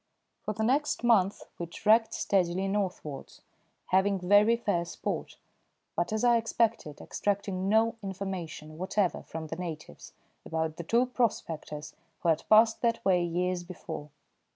For 0.41 0.55
the 0.55 0.63
next 0.63 1.03
month 1.03 1.43
we 1.59 1.67
trekked 1.67 2.15
steadily 2.15 2.67
northwards, 2.67 3.43
having 3.89 4.17
very 4.17 4.57
fair 4.57 4.83
sport; 4.83 5.37
but, 5.95 6.11
as 6.11 6.23
I 6.23 6.37
expected, 6.37 6.99
extracting 6.99 7.69
no 7.69 7.97
information 8.01 8.79
whatever 8.79 9.21
from 9.21 9.45
the 9.45 9.57
natives 9.57 10.13
about 10.43 10.77
the 10.77 10.83
two 10.83 11.05
prospectors 11.05 11.95
who 12.23 12.29
had 12.29 12.49
passed 12.49 12.81
that 12.81 13.05
way 13.05 13.23
years 13.23 13.61
before. 13.63 14.09